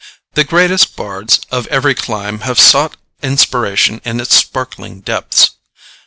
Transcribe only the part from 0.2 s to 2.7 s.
The greatest bards of every clime have